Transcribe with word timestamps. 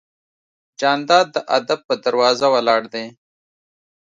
جانداد 0.79 1.27
د 1.35 1.37
ادب 1.57 1.79
په 1.87 1.95
دروازه 2.03 2.47
ولاړ 2.53 2.81
دی. 2.93 3.05